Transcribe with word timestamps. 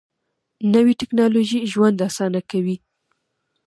نوې 0.73 0.93
ټیکنالوژي 0.99 1.59
ژوند 1.71 1.97
اسانه 2.07 2.41
کوي 2.51 2.75